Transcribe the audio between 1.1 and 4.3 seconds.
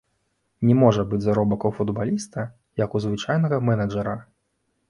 быць заробак у футбаліста, як у звычайнага менеджара.